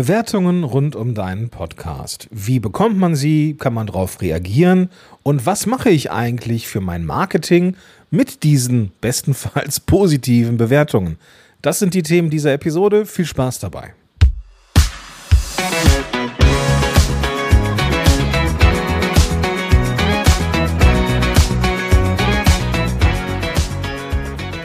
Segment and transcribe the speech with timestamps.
[0.00, 2.26] Bewertungen rund um deinen Podcast.
[2.30, 3.54] Wie bekommt man sie?
[3.58, 4.88] Kann man darauf reagieren?
[5.22, 7.76] Und was mache ich eigentlich für mein Marketing
[8.10, 11.18] mit diesen bestenfalls positiven Bewertungen?
[11.60, 13.04] Das sind die Themen dieser Episode.
[13.04, 13.92] Viel Spaß dabei.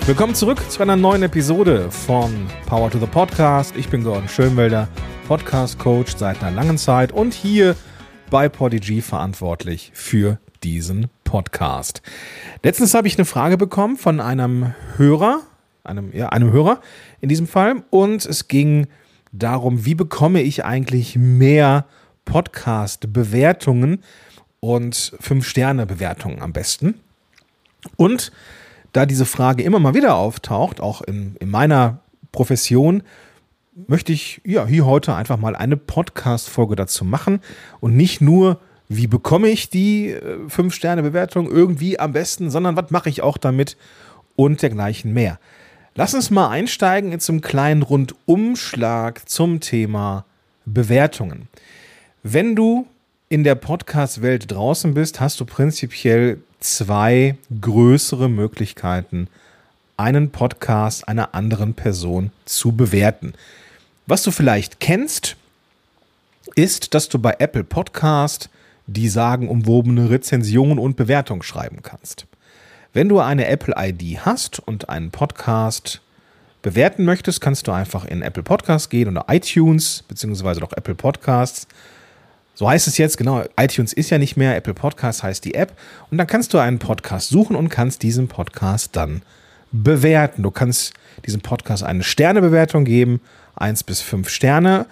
[0.06, 2.32] Willkommen zurück zu einer neuen Episode von
[2.68, 3.76] Power to the Podcast.
[3.76, 4.88] Ich bin Gordon Schönwelder,
[5.28, 7.76] Podcast Coach seit einer langen Zeit und hier
[8.30, 12.04] bei Podigy verantwortlich für diesen Podcast.
[12.62, 15.42] Letztens habe ich eine Frage bekommen von einem Hörer,
[15.84, 16.80] einem, ja, einem Hörer
[17.22, 18.86] in diesem Fall, und es ging
[19.32, 21.86] darum, wie bekomme ich eigentlich mehr
[22.26, 24.04] Podcast-Bewertungen
[24.60, 27.00] und Fünf-Sterne-Bewertungen am besten.
[27.98, 28.32] Und
[28.94, 32.00] da diese Frage immer mal wieder auftaucht, auch in, in meiner
[32.32, 33.02] Profession,
[33.88, 37.42] möchte ich ja hier heute einfach mal eine Podcast-Folge dazu machen
[37.82, 40.16] und nicht nur, wie bekomme ich die
[40.48, 43.76] 5-Sterne-Bewertung äh, irgendwie am besten, sondern was mache ich auch damit
[44.36, 45.40] und dergleichen mehr.
[45.94, 50.26] Lass uns mal einsteigen in zum kleinen Rundumschlag zum Thema
[50.66, 51.48] Bewertungen.
[52.24, 52.88] Wenn du
[53.30, 59.28] in der Podcast-Welt draußen bist, hast du prinzipiell zwei größere Möglichkeiten,
[59.98, 63.34] einen Podcast einer anderen Person zu bewerten.
[64.08, 65.36] Was du vielleicht kennst,
[66.56, 68.50] ist, dass du bei Apple Podcast
[68.88, 72.28] die sagenumwobene Rezension und Bewertung schreiben kannst.
[72.94, 76.02] Wenn du eine Apple ID hast und einen Podcast
[76.62, 81.68] bewerten möchtest, kannst du einfach in Apple Podcast gehen oder iTunes, beziehungsweise doch Apple Podcasts
[82.58, 85.74] so heißt es jetzt, genau, iTunes ist ja nicht mehr, Apple Podcast heißt die App.
[86.10, 89.24] Und dann kannst du einen Podcast suchen und kannst diesen Podcast dann
[89.74, 90.42] bewerten.
[90.42, 90.94] Du kannst
[91.26, 93.22] diesem Podcast eine Sternebewertung geben,
[93.56, 94.86] eins bis fünf Sterne.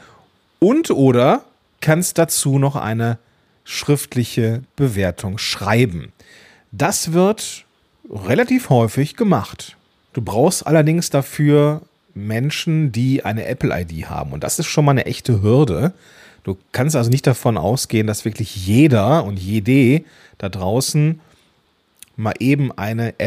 [0.59, 1.43] Und oder
[1.81, 3.17] kannst dazu noch eine
[3.65, 6.11] schriftliche Bewertung schreiben.
[6.71, 7.65] Das wird
[8.09, 9.77] relativ häufig gemacht.
[10.13, 11.81] Du brauchst allerdings dafür
[12.13, 14.31] Menschen, die eine Apple-ID haben.
[14.31, 15.93] Und das ist schon mal eine echte Hürde.
[16.43, 20.03] Du kannst also nicht davon ausgehen, dass wirklich jeder und jede
[20.37, 21.19] da draußen
[22.15, 23.19] mal eben eine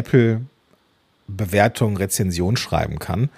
[1.29, 3.31] Apple-Bewertung, Rezension schreiben kann,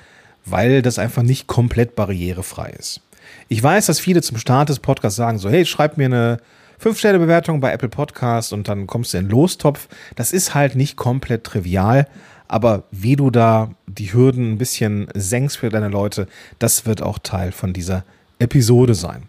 [0.45, 3.01] weil das einfach nicht komplett barrierefrei ist.
[3.49, 6.39] Ich weiß, dass viele zum Start des Podcasts sagen so, hey, schreib mir eine
[6.83, 9.89] 5-Sterne-Bewertung bei Apple Podcast und dann kommst du in den Lostopf.
[10.17, 12.07] Das ist halt nicht komplett trivial,
[12.47, 16.29] aber wie du da die Hürden ein bisschen senkst für deine Leute,
[16.59, 18.05] das wird auch Teil von dieser
[18.39, 19.25] Episode sein.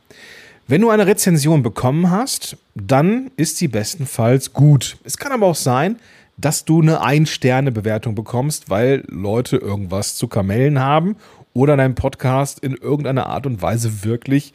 [0.67, 4.97] Wenn du eine Rezension bekommen hast, dann ist sie bestenfalls gut.
[5.03, 5.97] Es kann aber auch sein,
[6.39, 11.15] dass du eine Ein-Sterne-Bewertung bekommst, weil Leute irgendwas zu Kamellen haben
[11.53, 14.53] oder dein Podcast in irgendeiner Art und Weise wirklich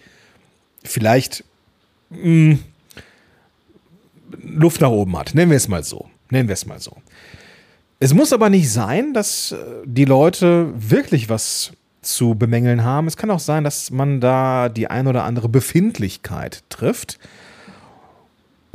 [0.82, 1.44] vielleicht
[2.10, 2.58] mh, hm,
[4.42, 5.34] Luft nach oben hat.
[5.34, 6.08] Nennen wir es mal so.
[6.30, 6.96] Nennen wir es mal so.
[8.00, 11.72] Es muss aber nicht sein, dass äh, die Leute wirklich was
[12.02, 13.06] zu bemängeln haben.
[13.06, 17.18] Es kann auch sein, dass man da die ein oder andere Befindlichkeit trifft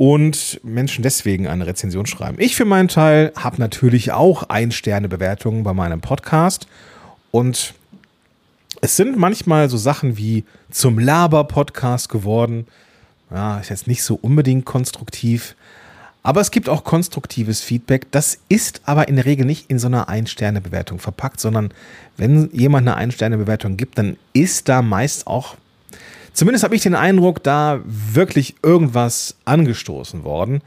[0.00, 2.38] und Menschen deswegen eine Rezension schreiben.
[2.40, 6.66] Ich für meinen Teil habe natürlich auch Ein-Sterne-Bewertungen bei meinem Podcast
[7.30, 7.74] und
[8.80, 12.66] es sind manchmal so Sachen wie zum Laber-Podcast geworden.
[13.30, 15.54] Ja, ist jetzt nicht so unbedingt konstruktiv.
[16.22, 18.10] Aber es gibt auch konstruktives Feedback.
[18.10, 21.74] Das ist aber in der Regel nicht in so einer Ein-Sterne-Bewertung verpackt, sondern
[22.16, 25.58] wenn jemand eine Ein-Sterne-Bewertung gibt, dann ist da meist auch,
[26.32, 30.62] zumindest habe ich den Eindruck, da wirklich irgendwas angestoßen worden.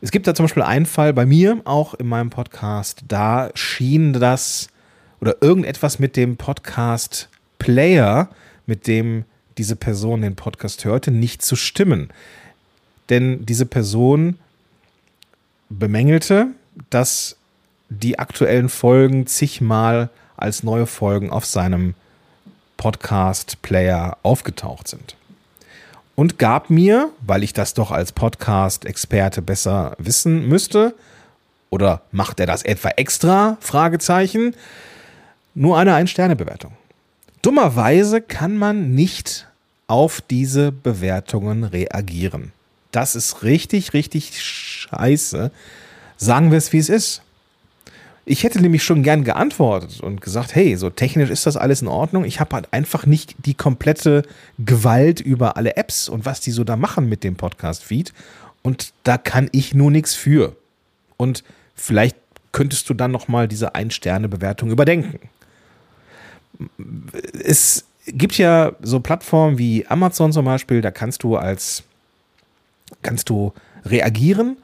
[0.00, 4.12] Es gibt da zum Beispiel einen Fall bei mir, auch in meinem Podcast, da schien
[4.12, 4.68] das
[5.20, 8.28] oder irgendetwas mit dem Podcast-Player,
[8.66, 9.24] mit dem
[9.56, 12.10] diese Person den Podcast hörte, nicht zu stimmen.
[13.08, 14.38] Denn diese Person
[15.70, 16.48] bemängelte,
[16.90, 17.36] dass
[17.88, 21.94] die aktuellen Folgen zigmal als neue Folgen auf seinem
[22.84, 25.16] Podcast-Player aufgetaucht sind.
[26.16, 30.94] Und gab mir, weil ich das doch als Podcast-Experte besser wissen müsste,
[31.70, 33.56] oder macht er das etwa extra?
[33.60, 34.54] Fragezeichen.
[35.54, 36.72] Nur eine Ein-Sterne-Bewertung.
[37.40, 39.48] Dummerweise kann man nicht
[39.86, 42.52] auf diese Bewertungen reagieren.
[42.92, 45.50] Das ist richtig, richtig scheiße.
[46.18, 47.22] Sagen wir es, wie es ist.
[48.26, 51.88] Ich hätte nämlich schon gern geantwortet und gesagt, hey, so technisch ist das alles in
[51.88, 52.24] Ordnung.
[52.24, 54.22] Ich habe halt einfach nicht die komplette
[54.58, 58.14] Gewalt über alle Apps und was die so da machen mit dem Podcast-Feed.
[58.62, 60.56] Und da kann ich nur nichts für.
[61.18, 61.44] Und
[61.74, 62.16] vielleicht
[62.52, 65.18] könntest du dann noch mal diese Ein-Sterne-Bewertung überdenken.
[67.44, 71.82] Es gibt ja so Plattformen wie Amazon zum Beispiel, da kannst du als
[73.02, 73.52] kannst du
[73.84, 74.56] reagieren,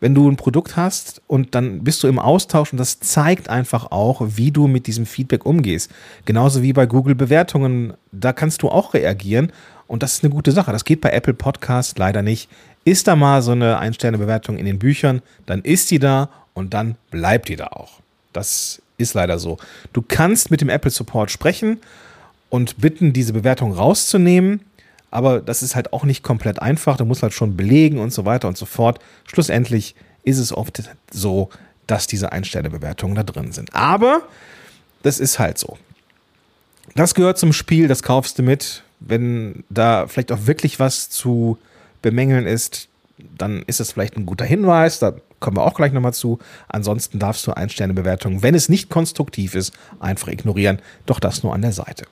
[0.00, 3.90] wenn du ein Produkt hast und dann bist du im Austausch und das zeigt einfach
[3.90, 5.90] auch, wie du mit diesem Feedback umgehst.
[6.24, 9.52] Genauso wie bei Google Bewertungen, da kannst du auch reagieren
[9.86, 10.72] und das ist eine gute Sache.
[10.72, 12.48] Das geht bei Apple Podcast leider nicht.
[12.84, 16.96] Ist da mal so eine Ein-Sterne-Bewertung in den Büchern, dann ist die da und dann
[17.10, 18.00] bleibt die da auch.
[18.32, 19.56] Das ist leider so.
[19.92, 21.78] Du kannst mit dem Apple Support sprechen
[22.48, 24.60] und bitten, diese Bewertung rauszunehmen.
[25.16, 26.98] Aber das ist halt auch nicht komplett einfach.
[26.98, 28.98] Du musst halt schon belegen und so weiter und so fort.
[29.26, 31.48] Schlussendlich ist es oft so,
[31.86, 33.74] dass diese Ein-Sterne-Bewertungen da drin sind.
[33.74, 34.20] Aber
[35.02, 35.78] das ist halt so.
[36.96, 38.82] Das gehört zum Spiel, das kaufst du mit.
[39.00, 41.56] Wenn da vielleicht auch wirklich was zu
[42.02, 44.98] bemängeln ist, dann ist es vielleicht ein guter Hinweis.
[44.98, 45.14] Da
[45.46, 46.40] kommen wir auch gleich nochmal zu.
[46.66, 50.80] Ansonsten darfst du Ein-Sterne-Bewertungen, wenn es nicht konstruktiv ist, einfach ignorieren.
[51.06, 52.04] Doch das nur an der Seite.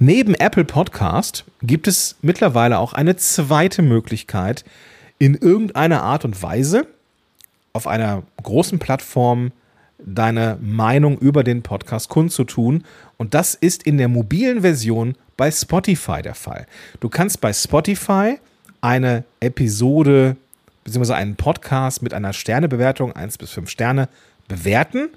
[0.00, 4.64] Neben Apple Podcast gibt es mittlerweile auch eine zweite Möglichkeit,
[5.20, 6.88] in irgendeiner Art und Weise
[7.72, 9.52] auf einer großen Plattform
[10.04, 12.82] deine Meinung über den Podcast kundzutun.
[13.16, 16.66] Und das ist in der mobilen Version bei Spotify der Fall.
[16.98, 18.40] Du kannst bei Spotify
[18.80, 20.36] eine Episode
[20.84, 21.14] bzw.
[21.14, 24.08] einen Podcast mit einer Sternebewertung 1 bis 5 Sterne
[24.48, 25.08] bewerten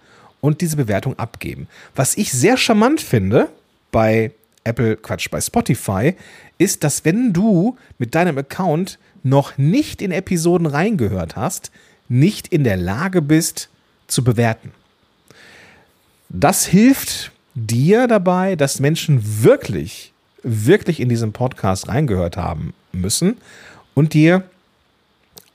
[0.41, 1.67] und diese Bewertung abgeben.
[1.95, 3.49] Was ich sehr charmant finde
[3.91, 4.31] bei
[4.63, 6.15] Apple, Quatsch, bei Spotify,
[6.57, 11.71] ist, dass wenn du mit deinem Account noch nicht in Episoden reingehört hast,
[12.07, 13.69] nicht in der Lage bist
[14.07, 14.71] zu bewerten.
[16.29, 20.13] Das hilft dir dabei, dass Menschen wirklich,
[20.43, 23.37] wirklich in diesen Podcast reingehört haben müssen
[23.93, 24.43] und dir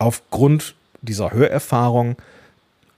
[0.00, 2.16] aufgrund dieser Hörerfahrung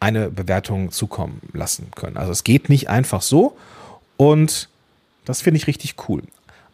[0.01, 2.17] eine Bewertung zukommen lassen können.
[2.17, 3.57] Also es geht nicht einfach so
[4.17, 4.69] und
[5.25, 6.23] das finde ich richtig cool.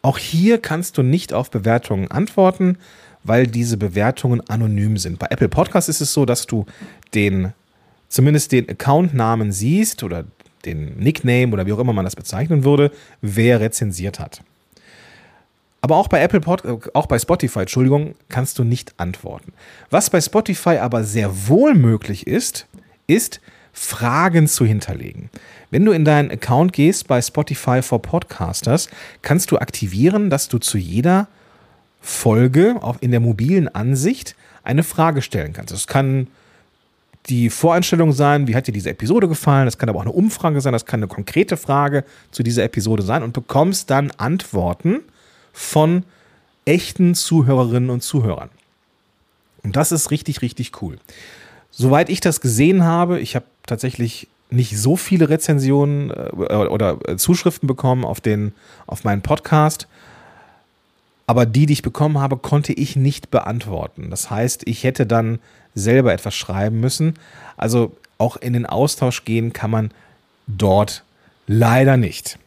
[0.01, 2.77] Auch hier kannst du nicht auf Bewertungen antworten,
[3.23, 5.19] weil diese Bewertungen anonym sind.
[5.19, 6.65] Bei Apple Podcasts ist es so, dass du
[7.13, 7.53] den
[8.07, 10.25] zumindest den Accountnamen siehst oder
[10.65, 12.91] den Nickname oder wie auch immer man das bezeichnen würde,
[13.21, 14.41] wer rezensiert hat.
[15.81, 19.53] Aber auch bei Apple Pod, auch bei Spotify, Entschuldigung, kannst du nicht antworten.
[19.89, 22.67] Was bei Spotify aber sehr wohl möglich ist,
[23.07, 23.39] ist
[23.71, 25.29] Fragen zu hinterlegen.
[25.71, 28.89] Wenn du in deinen Account gehst bei Spotify for Podcasters,
[29.21, 31.27] kannst du aktivieren, dass du zu jeder
[32.01, 35.73] Folge auch in der mobilen Ansicht eine Frage stellen kannst.
[35.73, 36.27] Das kann
[37.27, 39.65] die Voreinstellung sein, wie hat dir diese Episode gefallen?
[39.65, 43.03] Das kann aber auch eine Umfrage sein, das kann eine konkrete Frage zu dieser Episode
[43.03, 45.01] sein und bekommst dann Antworten
[45.59, 46.03] von
[46.63, 48.49] echten Zuhörerinnen und Zuhörern.
[49.61, 50.97] Und das ist richtig, richtig cool.
[51.69, 57.17] Soweit ich das gesehen habe, ich habe tatsächlich nicht so viele Rezensionen äh, oder äh,
[57.17, 58.53] Zuschriften bekommen auf, den,
[58.87, 59.87] auf meinen Podcast.
[61.27, 64.09] Aber die, die ich bekommen habe, konnte ich nicht beantworten.
[64.09, 65.39] Das heißt, ich hätte dann
[65.75, 67.15] selber etwas schreiben müssen.
[67.57, 69.91] Also auch in den Austausch gehen kann man
[70.47, 71.03] dort
[71.47, 72.39] leider nicht.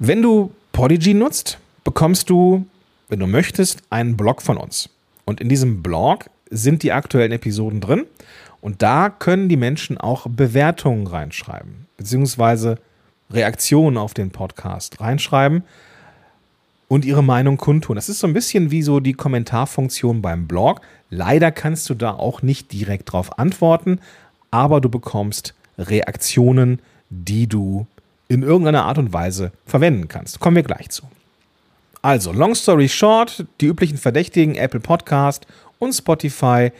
[0.00, 2.66] Wenn du Podigy nutzt, bekommst du,
[3.08, 4.90] wenn du möchtest, einen Blog von uns.
[5.24, 8.06] Und in diesem Blog sind die aktuellen Episoden drin.
[8.60, 12.78] Und da können die Menschen auch Bewertungen reinschreiben, beziehungsweise
[13.30, 15.62] Reaktionen auf den Podcast reinschreiben
[16.88, 17.96] und ihre Meinung kundtun.
[17.96, 20.80] Das ist so ein bisschen wie so die Kommentarfunktion beim Blog.
[21.10, 24.00] Leider kannst du da auch nicht direkt drauf antworten,
[24.50, 27.86] aber du bekommst Reaktionen, die du
[28.28, 30.40] in irgendeiner Art und Weise verwenden kannst.
[30.40, 31.04] Kommen wir gleich zu.
[32.08, 35.46] Also, long story short, die üblichen Verdächtigen, Apple Podcast
[35.78, 36.72] und Spotify,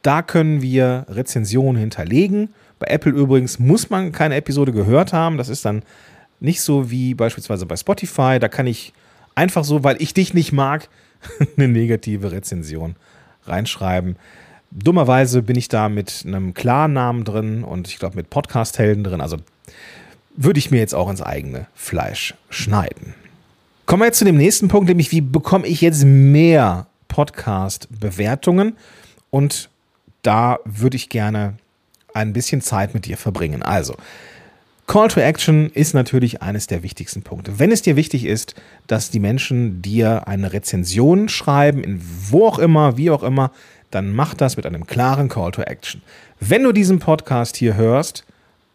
[0.00, 2.54] da können wir Rezensionen hinterlegen.
[2.78, 5.36] Bei Apple übrigens muss man keine Episode gehört haben.
[5.36, 5.82] Das ist dann
[6.40, 8.38] nicht so wie beispielsweise bei Spotify.
[8.40, 8.94] Da kann ich
[9.34, 10.88] einfach so, weil ich dich nicht mag,
[11.58, 12.96] eine negative Rezension
[13.44, 14.16] reinschreiben.
[14.70, 19.20] Dummerweise bin ich da mit einem Klarnamen drin und ich glaube mit Podcast-Helden drin.
[19.20, 19.36] Also
[20.34, 23.12] würde ich mir jetzt auch ins eigene Fleisch schneiden.
[23.86, 28.76] Kommen wir jetzt zu dem nächsten Punkt, nämlich wie bekomme ich jetzt mehr Podcast-Bewertungen?
[29.30, 29.68] Und
[30.22, 31.54] da würde ich gerne
[32.14, 33.62] ein bisschen Zeit mit dir verbringen.
[33.62, 33.94] Also,
[34.86, 37.58] Call to Action ist natürlich eines der wichtigsten Punkte.
[37.58, 38.54] Wenn es dir wichtig ist,
[38.86, 43.52] dass die Menschen dir eine Rezension schreiben, in wo auch immer, wie auch immer,
[43.90, 46.02] dann mach das mit einem klaren Call to Action.
[46.40, 48.24] Wenn du diesen Podcast hier hörst,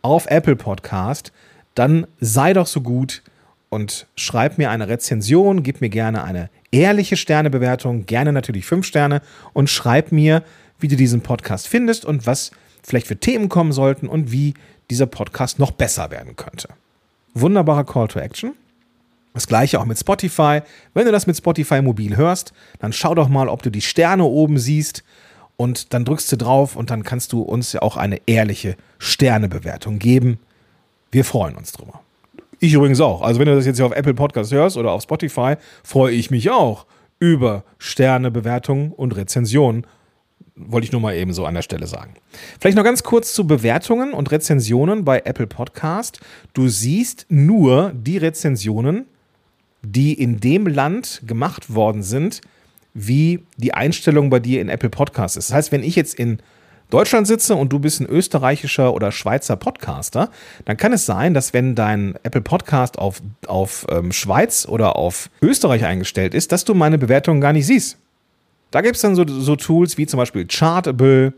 [0.02, 1.32] auf Apple Podcast,
[1.76, 3.22] dann sei doch so gut,
[3.70, 9.22] und schreib mir eine Rezension, gib mir gerne eine ehrliche Sternebewertung, gerne natürlich fünf Sterne
[9.54, 10.44] und schreib mir,
[10.80, 12.52] wie du diesen Podcast findest und was
[12.84, 14.54] vielleicht für Themen kommen sollten und wie
[14.90, 16.70] dieser Podcast noch besser werden könnte.
[17.34, 18.54] Wunderbarer Call to Action.
[19.34, 20.62] Das gleiche auch mit Spotify.
[20.94, 24.24] Wenn du das mit Spotify mobil hörst, dann schau doch mal, ob du die Sterne
[24.24, 25.04] oben siehst
[25.58, 30.00] und dann drückst du drauf und dann kannst du uns ja auch eine ehrliche Sternebewertung
[30.00, 30.40] geben.
[31.12, 32.02] Wir freuen uns drüber.
[32.60, 33.22] Ich übrigens auch.
[33.22, 36.32] Also wenn du das jetzt hier auf Apple Podcast hörst oder auf Spotify, freue ich
[36.32, 36.86] mich auch
[37.20, 39.86] über Sternebewertungen und Rezensionen.
[40.56, 42.16] Wollte ich nur mal eben so an der Stelle sagen.
[42.60, 46.20] Vielleicht noch ganz kurz zu Bewertungen und Rezensionen bei Apple Podcast.
[46.54, 49.06] Du siehst nur die Rezensionen,
[49.84, 52.42] die in dem Land gemacht worden sind,
[52.96, 55.50] wie die Einstellung bei dir in Apple Podcasts ist.
[55.50, 56.40] Das heißt, wenn ich jetzt in
[56.90, 60.30] Deutschland sitze und du bist ein österreichischer oder Schweizer Podcaster,
[60.66, 65.30] dann kann es sein, dass wenn dein Apple Podcast auf, auf ähm, Schweiz oder auf
[65.42, 67.98] Österreich eingestellt ist, dass du meine Bewertungen gar nicht siehst.
[68.72, 71.34] Da gibt es dann so, so Tools wie zum Beispiel Chartable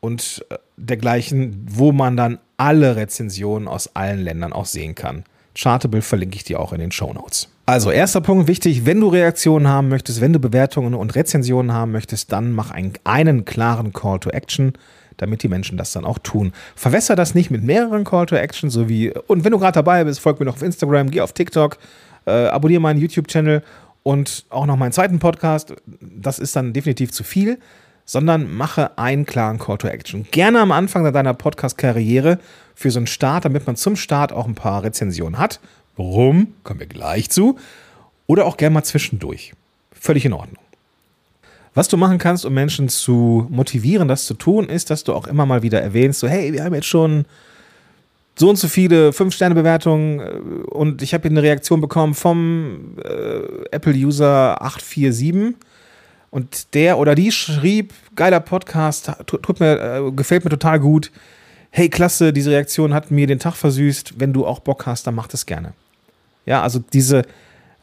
[0.00, 5.24] und äh, dergleichen, wo man dann alle Rezensionen aus allen Ländern auch sehen kann.
[5.54, 7.48] Chartable verlinke ich dir auch in den Show Notes.
[7.66, 11.92] Also, erster Punkt wichtig, wenn du Reaktionen haben möchtest, wenn du Bewertungen und Rezensionen haben
[11.92, 14.72] möchtest, dann mach einen, einen klaren Call to Action,
[15.18, 16.52] damit die Menschen das dann auch tun.
[16.74, 20.02] Verwässer das nicht mit mehreren Call to Action, so wie, und wenn du gerade dabei
[20.04, 21.78] bist, folg mir noch auf Instagram, geh auf TikTok,
[22.26, 23.62] äh, abonniere meinen YouTube-Channel
[24.02, 25.74] und auch noch meinen zweiten Podcast.
[26.00, 27.58] Das ist dann definitiv zu viel,
[28.04, 30.26] sondern mache einen klaren Call to Action.
[30.30, 32.38] Gerne am Anfang deiner Podcast-Karriere
[32.74, 35.60] für so einen Start, damit man zum Start auch ein paar Rezensionen hat.
[35.96, 36.54] Warum?
[36.64, 37.58] Kommen wir gleich zu.
[38.26, 39.52] Oder auch gerne mal zwischendurch.
[39.92, 40.62] Völlig in Ordnung.
[41.74, 45.26] Was du machen kannst, um Menschen zu motivieren, das zu tun, ist, dass du auch
[45.26, 47.24] immer mal wieder erwähnst, so, hey, wir haben jetzt schon
[48.34, 53.66] so und so viele 5-Sterne-Bewertungen äh, und ich habe hier eine Reaktion bekommen vom äh,
[53.70, 55.54] Apple-User 847
[56.32, 61.12] und der oder die schrieb, geiler Podcast, tut mir, äh, gefällt mir total gut
[61.72, 65.14] hey, klasse, diese Reaktion hat mir den Tag versüßt, wenn du auch Bock hast, dann
[65.14, 65.72] mach das gerne.
[66.44, 67.22] Ja, also diese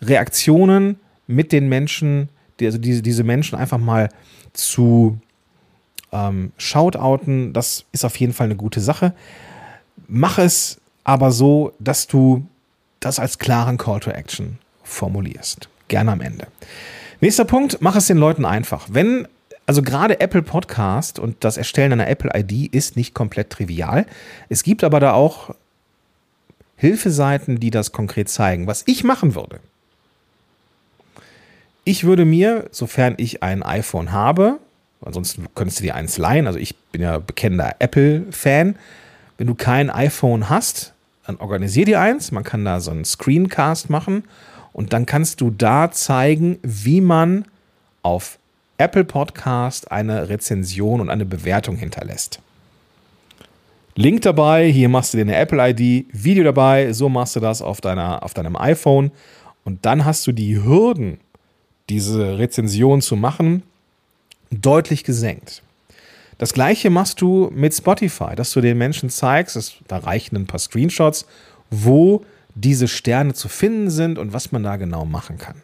[0.02, 2.30] Reaktionen mit den Menschen,
[2.60, 4.10] die, also diese, diese Menschen einfach mal
[4.54, 5.20] zu
[6.12, 9.14] ähm, shoutouten, das ist auf jeden Fall eine gute Sache.
[10.08, 12.46] Mach es aber so, dass du
[13.00, 15.68] das als klaren Call to Action formulierst.
[15.88, 16.48] Gerne am Ende.
[17.22, 18.88] Nächster Punkt, mach es den Leuten einfach.
[18.90, 19.28] Wenn
[19.66, 24.08] also gerade Apple Podcast und das Erstellen einer Apple ID ist nicht komplett trivial.
[24.50, 25.54] Es gibt aber da auch
[26.76, 28.66] Hilfeseiten, die das konkret zeigen.
[28.66, 29.60] Was ich machen würde,
[31.84, 34.58] ich würde mir, sofern ich ein iPhone habe,
[35.06, 38.76] ansonsten könntest du dir eins leihen, also ich bin ja bekennender Apple-Fan,
[39.38, 40.94] wenn du kein iPhone hast,
[41.28, 44.24] dann organisier dir eins, man kann da so einen Screencast machen
[44.74, 47.46] und dann kannst du da zeigen, wie man
[48.02, 48.40] auf
[48.78, 52.40] Apple Podcast eine Rezension und eine Bewertung hinterlässt.
[53.96, 57.62] Link dabei, hier machst du dir eine Apple ID, Video dabei, so machst du das
[57.62, 59.12] auf, deiner, auf deinem iPhone
[59.66, 61.20] und dann hast du die Hürden,
[61.90, 63.64] diese Rezension zu machen,
[64.52, 65.64] deutlich gesenkt.
[66.38, 70.60] Das gleiche machst du mit Spotify, dass du den Menschen zeigst, da reichen ein paar
[70.60, 71.26] Screenshots,
[71.70, 72.24] wo
[72.60, 75.56] diese Sterne zu finden sind und was man da genau machen kann.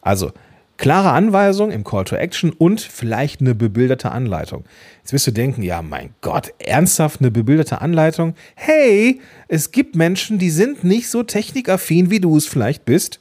[0.00, 0.32] Also
[0.78, 4.64] Klare Anweisung im Call to Action und vielleicht eine bebilderte Anleitung.
[5.02, 8.36] Jetzt wirst du denken, ja, mein Gott, ernsthaft eine bebilderte Anleitung?
[8.54, 13.18] Hey, es gibt Menschen, die sind nicht so technikaffin, wie du es vielleicht bist.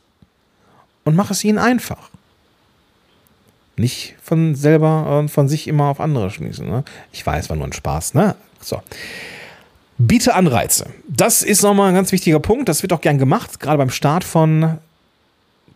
[1.04, 2.12] Und mach es ihnen einfach.
[3.76, 6.70] Nicht von selber und von sich immer auf andere schließen.
[6.70, 6.84] Ne?
[7.12, 8.36] Ich weiß, war nur ein Spaß, ne?
[8.62, 8.84] So.
[10.00, 10.88] Biete Anreize.
[11.08, 12.70] Das ist nochmal ein ganz wichtiger Punkt.
[12.70, 14.78] Das wird auch gern gemacht, gerade beim Start von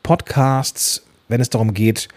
[0.04, 2.08] Podcasts, wenn es darum geht,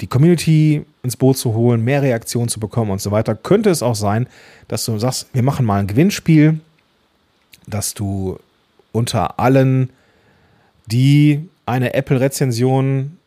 [0.00, 3.82] die Community ins Boot zu holen, mehr Reaktionen zu bekommen und so weiter, könnte es
[3.82, 4.26] auch sein,
[4.66, 6.60] dass du sagst, wir machen mal ein Gewinnspiel,
[7.66, 8.38] dass du
[8.92, 9.90] unter allen,
[10.86, 13.18] die eine Apple-Rezension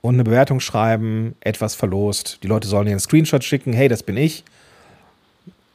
[0.00, 2.38] und eine Bewertung schreiben, etwas verlost.
[2.44, 4.44] Die Leute sollen dir einen Screenshot schicken, hey, das bin ich.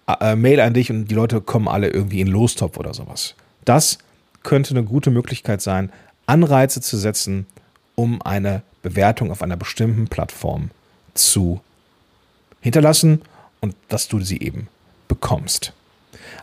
[0.07, 3.36] Äh, Mail an dich und die Leute kommen alle irgendwie in Lostopf oder sowas.
[3.65, 3.98] Das
[4.43, 5.91] könnte eine gute Möglichkeit sein,
[6.25, 7.45] Anreize zu setzen,
[7.95, 10.72] um eine Bewertung auf einer bestimmten Plattform
[11.13, 11.62] zu
[12.60, 13.22] hinterlassen
[13.62, 14.67] und dass du sie eben
[15.07, 15.74] bekommst.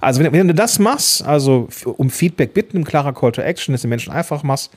[0.01, 3.73] Also wenn, wenn, du das machst, also um Feedback bitten, ein klarer Call to Action,
[3.73, 4.71] dass die Menschen einfach machst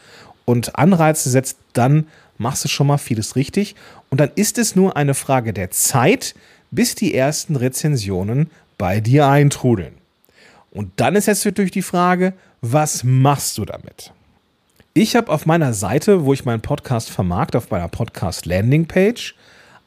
[0.46, 3.76] und Anreize setzt, dann machst du schon mal vieles richtig.
[4.10, 6.36] Und dann ist es nur eine Frage der Zeit,
[6.72, 8.50] bis die ersten Rezensionen
[8.84, 9.94] bei dir eintrudeln.
[10.70, 14.12] Und dann ist jetzt natürlich die Frage, was machst du damit?
[14.94, 19.36] Ich habe auf meiner Seite, wo ich meinen Podcast vermarkte, auf meiner Podcast Landing Page,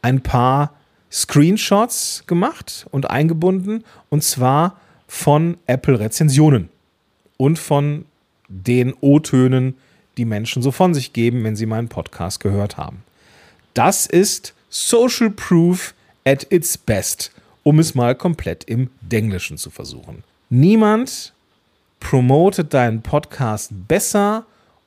[0.00, 0.72] ein paar
[1.12, 6.70] Screenshots gemacht und eingebunden und zwar von Apple Rezensionen
[7.36, 8.06] und von
[8.48, 9.74] den O-Tönen,
[10.16, 13.02] die Menschen so von sich geben, wenn sie meinen Podcast gehört haben.
[13.74, 15.92] Das ist Social Proof
[16.24, 17.30] at its best,
[17.66, 20.23] um es mal komplett im Denglischen zu versuchen.
[20.50, 21.32] Niemand
[21.99, 24.46] promotet deinen Podcast besser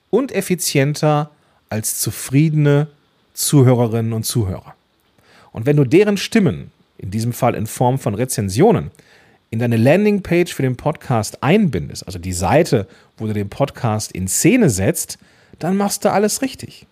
[0.10, 1.30] und effizienter
[1.68, 2.88] als zufriedene
[3.34, 4.76] Zuhörerinnen und Zuhörer.
[5.52, 8.92] Und wenn du deren Stimmen, in diesem Fall in Form von Rezensionen,
[9.50, 14.30] in deine Landingpage für den Podcast einbindest, also die Seite, wo du den Podcast in
[14.30, 15.18] Szene setzt,
[15.60, 16.88] dann machst du alles richtig.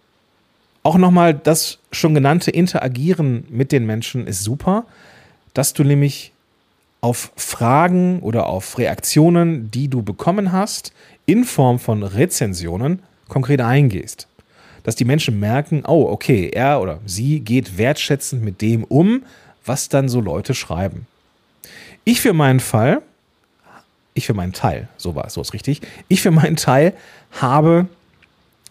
[0.84, 4.86] Auch nochmal das schon genannte Interagieren mit den Menschen ist super,
[5.58, 6.34] dass du nämlich
[7.02, 10.94] auf Fragen oder auf Reaktionen, die du bekommen hast,
[11.26, 14.28] in Form von Rezensionen konkret eingehst.
[14.84, 19.24] Dass die Menschen merken, oh, okay, er oder sie geht wertschätzend mit dem um,
[19.66, 21.08] was dann so Leute schreiben.
[22.04, 23.02] Ich für meinen Fall,
[24.14, 26.94] ich für meinen Teil, so war es, so ist richtig, ich für meinen Teil
[27.32, 27.88] habe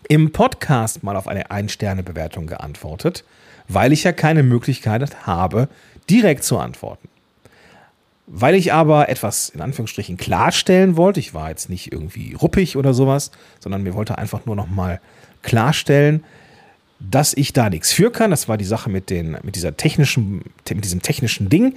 [0.08, 3.24] im Podcast mal auf eine Ein-Sterne-Bewertung geantwortet,
[3.66, 5.68] weil ich ja keine Möglichkeit habe,
[6.10, 7.08] direkt zu antworten.
[8.26, 12.92] Weil ich aber etwas in Anführungsstrichen klarstellen wollte, ich war jetzt nicht irgendwie ruppig oder
[12.92, 15.00] sowas, sondern mir wollte einfach nur noch mal
[15.42, 16.24] klarstellen,
[16.98, 18.30] dass ich da nichts für kann.
[18.30, 21.74] Das war die Sache mit, den, mit, dieser technischen, mit diesem technischen Ding.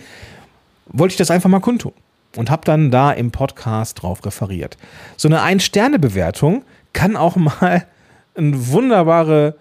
[0.87, 1.93] Wollte ich das einfach mal kundtun
[2.35, 4.77] und habe dann da im Podcast drauf referiert.
[5.17, 7.85] So eine Ein-Sterne-Bewertung kann auch mal
[8.35, 9.55] eine wunderbare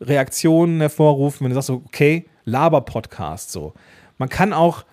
[0.00, 3.74] Reaktion hervorrufen, wenn du sagst, okay, Laber-Podcast so.
[4.22, 4.84] Man kann auch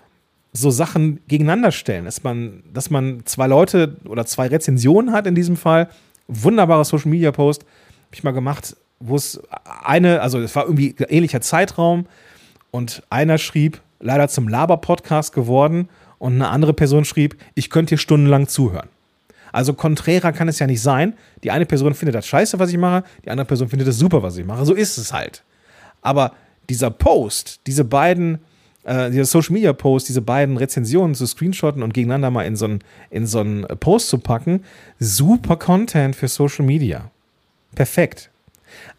[0.54, 5.36] so Sachen gegeneinander stellen, dass man, dass man zwei Leute oder zwei Rezensionen hat in
[5.36, 5.88] diesem Fall.
[6.28, 9.40] Wunderbarer Social Media Post, habe ich mal gemacht, wo es
[9.86, 12.08] eine, also es war irgendwie ähnlicher Zeitraum
[12.72, 17.98] und einer schrieb, leider zum Laber-Podcast geworden und eine andere Person schrieb, ich könnte hier
[18.00, 18.90] stundenlang zuhören.
[19.52, 21.14] Also konträrer kann es ja nicht sein.
[21.44, 24.24] Die eine Person findet das scheiße, was ich mache, die andere Person findet das super,
[24.24, 24.66] was ich mache.
[24.66, 25.44] So ist es halt.
[26.02, 26.34] Aber
[26.68, 28.40] dieser Post, diese beiden,
[28.90, 32.66] äh, dieser Social Media Post, diese beiden Rezensionen zu screenshotten und gegeneinander mal in so
[32.66, 32.80] einen,
[33.12, 33.46] in so
[33.80, 34.64] Post zu packen,
[35.00, 37.12] super Content für Social Media.
[37.76, 38.32] Perfekt.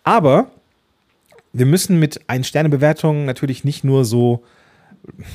[0.04, 0.50] Aber
[1.52, 4.44] wir müssen mit Ein-Sterne-Bewertungen natürlich nicht nur so,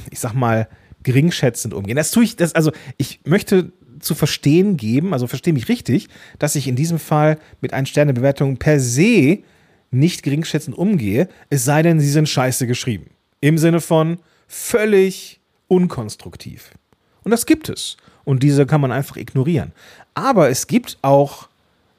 [0.09, 0.69] ich sag mal,
[1.03, 1.97] geringschätzend umgehen.
[1.97, 6.07] Das tue ich, das, also ich möchte zu verstehen geben, also verstehe mich richtig,
[6.39, 9.39] dass ich in diesem Fall mit Ein-Sterne-Bewertungen per se
[9.91, 13.07] nicht geringschätzend umgehe, es sei denn, sie sind scheiße geschrieben.
[13.41, 16.71] Im Sinne von völlig unkonstruktiv.
[17.23, 17.97] Und das gibt es.
[18.23, 19.71] Und diese kann man einfach ignorieren.
[20.13, 21.47] Aber es gibt auch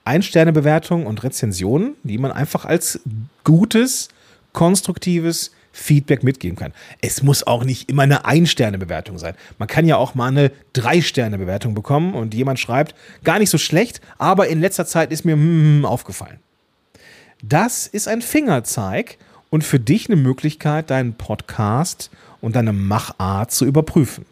[0.05, 3.01] Ein-Sterne-Bewertungen und Rezensionen, die man einfach als
[3.45, 4.09] gutes,
[4.53, 6.73] konstruktives Feedback mitgeben kann.
[7.03, 9.35] Es muss auch nicht immer eine Ein-Sterne-Bewertung sein.
[9.59, 14.01] Man kann ja auch mal eine Drei-Sterne-Bewertung bekommen und jemand schreibt, gar nicht so schlecht,
[14.17, 16.39] aber in letzter Zeit ist mir hm, aufgefallen.
[17.43, 19.19] Das ist ein Fingerzeig
[19.51, 22.11] und für dich eine Möglichkeit, deinen Podcast
[22.47, 24.25] und deine Machart zu überprüfen.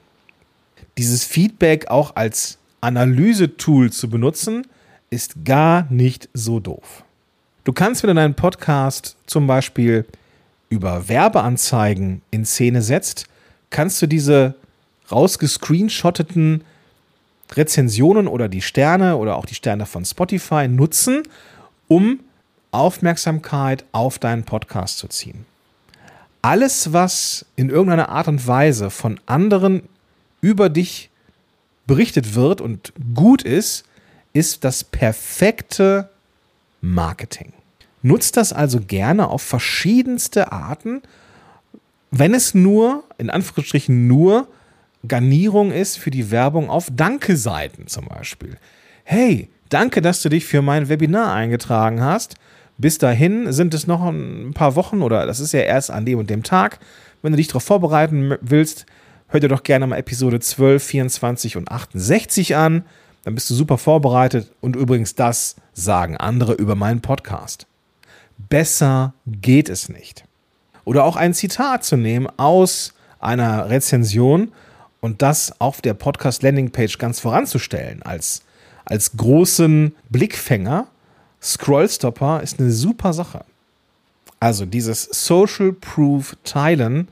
[0.98, 4.68] Dieses Feedback auch als Analysetool zu benutzen,
[5.10, 7.02] ist gar nicht so doof.
[7.64, 10.06] Du kannst, wenn du deinen Podcast zum Beispiel
[10.68, 13.26] über Werbeanzeigen in Szene setzt,
[13.70, 14.54] kannst du diese
[15.10, 16.62] rausgescreenshotteten
[17.50, 21.24] Rezensionen oder die Sterne oder auch die Sterne von Spotify nutzen,
[21.88, 22.20] um
[22.70, 25.46] Aufmerksamkeit auf deinen Podcast zu ziehen.
[26.44, 29.88] Alles, was in irgendeiner Art und Weise von anderen
[30.42, 31.08] über dich
[31.86, 33.86] berichtet wird und gut ist,
[34.34, 36.10] ist das perfekte
[36.82, 37.54] Marketing.
[38.02, 41.00] Nutzt das also gerne auf verschiedenste Arten,
[42.10, 44.46] wenn es nur, in Anführungsstrichen nur,
[45.08, 48.58] Garnierung ist für die Werbung auf Danke-Seiten zum Beispiel.
[49.04, 52.34] Hey, danke, dass du dich für mein Webinar eingetragen hast.
[52.76, 56.18] Bis dahin sind es noch ein paar Wochen oder das ist ja erst an dem
[56.18, 56.80] und dem Tag.
[57.22, 58.86] Wenn du dich darauf vorbereiten willst,
[59.28, 62.84] hör dir doch gerne mal Episode 12, 24 und 68 an.
[63.24, 64.52] Dann bist du super vorbereitet.
[64.60, 67.66] Und übrigens, das sagen andere über meinen Podcast.
[68.36, 70.24] Besser geht es nicht.
[70.84, 74.52] Oder auch ein Zitat zu nehmen aus einer Rezension
[75.00, 78.42] und das auf der Podcast Landingpage ganz voranzustellen als,
[78.84, 80.88] als großen Blickfänger.
[81.44, 83.44] Scrollstopper ist eine super Sache.
[84.40, 87.08] Also dieses Social Proof Teilen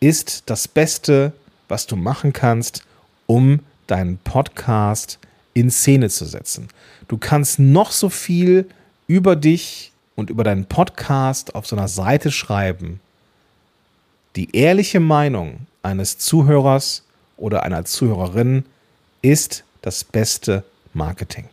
[0.00, 1.32] ist das Beste,
[1.68, 2.82] was du machen kannst,
[3.26, 5.20] um deinen Podcast
[5.54, 6.68] in Szene zu setzen.
[7.06, 8.68] Du kannst noch so viel
[9.06, 13.00] über dich und über deinen Podcast auf so einer Seite schreiben,
[14.34, 17.04] die ehrliche Meinung eines Zuhörers
[17.36, 18.64] oder einer Zuhörerin
[19.22, 21.48] ist das beste Marketing.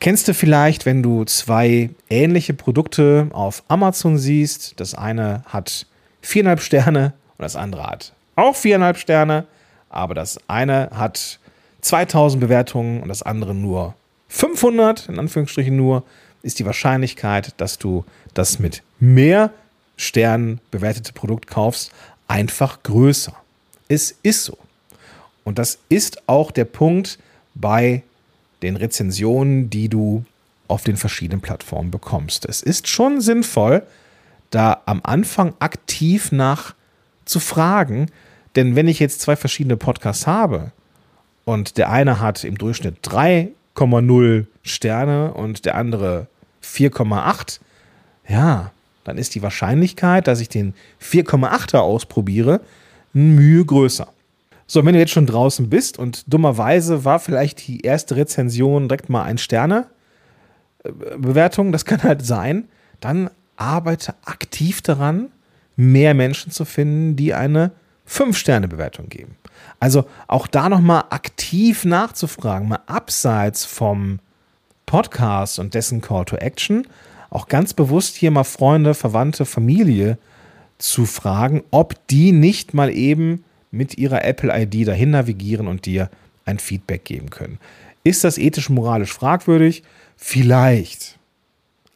[0.00, 4.80] Kennst du vielleicht, wenn du zwei ähnliche Produkte auf Amazon siehst?
[4.80, 5.86] Das eine hat
[6.22, 9.46] viereinhalb Sterne und das andere hat auch viereinhalb Sterne,
[9.90, 11.38] aber das eine hat
[11.82, 13.94] 2000 Bewertungen und das andere nur
[14.28, 16.02] 500, in Anführungsstrichen nur,
[16.42, 19.50] ist die Wahrscheinlichkeit, dass du das mit mehr
[19.98, 21.92] Sternen bewertete Produkt kaufst,
[22.26, 23.34] einfach größer.
[23.88, 24.56] Es ist so.
[25.44, 27.18] Und das ist auch der Punkt
[27.54, 28.02] bei
[28.62, 30.24] den Rezensionen, die du
[30.68, 32.46] auf den verschiedenen Plattformen bekommst.
[32.46, 33.82] Es ist schon sinnvoll,
[34.50, 36.74] da am Anfang aktiv nach
[37.24, 38.06] zu fragen,
[38.56, 40.72] denn wenn ich jetzt zwei verschiedene Podcasts habe
[41.44, 46.26] und der eine hat im Durchschnitt 3,0 Sterne und der andere
[46.62, 47.60] 4,8,
[48.28, 48.72] ja,
[49.04, 52.60] dann ist die Wahrscheinlichkeit, dass ich den 4,8er ausprobiere,
[53.12, 54.08] Mühe größer.
[54.72, 59.08] So, wenn du jetzt schon draußen bist und dummerweise war vielleicht die erste Rezension direkt
[59.08, 59.88] mal ein Sterne
[60.84, 62.68] äh, Bewertung, das kann halt sein,
[63.00, 65.32] dann arbeite aktiv daran,
[65.74, 67.72] mehr Menschen zu finden, die eine
[68.08, 69.34] 5-Sterne-Bewertung geben.
[69.80, 74.20] Also auch da nochmal aktiv nachzufragen, mal abseits vom
[74.86, 76.86] Podcast und dessen Call to Action,
[77.28, 80.16] auch ganz bewusst hier mal Freunde, Verwandte, Familie
[80.78, 86.10] zu fragen, ob die nicht mal eben mit ihrer Apple-ID dahin navigieren und dir
[86.44, 87.58] ein Feedback geben können.
[88.02, 89.82] Ist das ethisch-moralisch fragwürdig?
[90.16, 91.18] Vielleicht.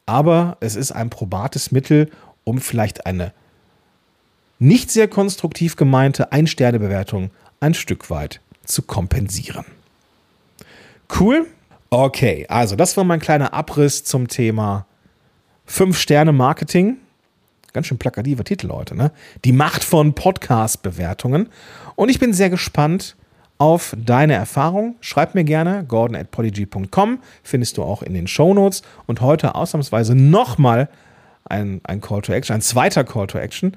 [0.07, 2.11] Aber es ist ein probates Mittel,
[2.45, 3.33] um vielleicht eine
[4.59, 9.65] nicht sehr konstruktiv gemeinte Ein-Sterne-Bewertung ein Stück weit zu kompensieren.
[11.19, 11.47] Cool?
[11.91, 14.87] Okay, also das war mein kleiner Abriss zum Thema
[15.69, 16.99] 5-Sterne-Marketing.
[17.75, 19.11] Ganz schön plakativer Titel heute, ne?
[19.45, 21.49] Die Macht von Podcast-Bewertungen.
[21.97, 23.17] Und ich bin sehr gespannt
[23.59, 24.95] auf deine Erfahrung.
[25.01, 28.83] Schreib mir gerne gordon at polyg.com, findest du auch in den Show Notes.
[29.07, 30.89] Und heute ausnahmsweise nochmal
[31.47, 33.77] ein, ein Call to Action, ein zweiter Call to Action,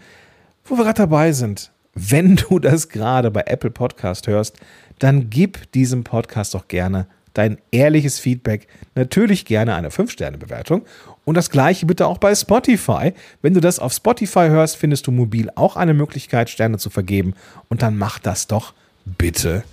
[0.64, 1.72] wo wir gerade dabei sind.
[1.96, 4.60] Wenn du das gerade bei Apple Podcast hörst,
[5.00, 7.08] dann gib diesem Podcast doch gerne
[7.38, 10.84] dein ehrliches Feedback, natürlich gerne eine 5-Sterne-Bewertung.
[11.24, 13.14] Und das gleiche bitte auch bei Spotify.
[13.42, 17.36] Wenn du das auf Spotify hörst, findest du mobil auch eine Möglichkeit, Sterne zu vergeben.
[17.70, 18.74] Und dann mach das doch
[19.06, 19.64] bitte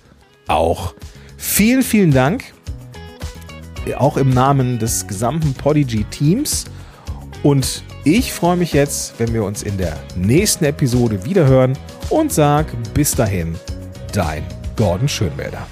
[0.47, 0.93] auch.
[1.37, 2.43] Vielen, vielen Dank.
[3.97, 6.65] Auch im Namen des gesamten Podigy-Teams.
[7.41, 11.77] Und ich freue mich jetzt, wenn wir uns in der nächsten Episode wiederhören
[12.09, 13.55] und sag bis dahin,
[14.13, 14.43] dein
[14.75, 15.65] Gordon Schönwälder.